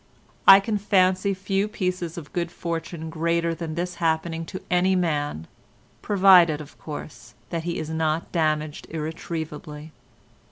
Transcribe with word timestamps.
I 0.47 0.59
can 0.59 0.79
fancy 0.79 1.35
few 1.35 1.67
pieces 1.67 2.17
of 2.17 2.33
good 2.33 2.51
fortune 2.51 3.11
greater 3.11 3.53
than 3.53 3.75
this 3.75 3.91
as 3.91 3.95
happening 4.01 4.47
to 4.47 4.59
any 4.71 4.95
man, 4.95 5.45
provided, 6.01 6.59
of 6.59 6.75
course, 6.79 7.35
that 7.51 7.65
he 7.65 7.77
is 7.77 7.91
not 7.91 8.31
damaged 8.31 8.87
irretrievably. 8.89 9.91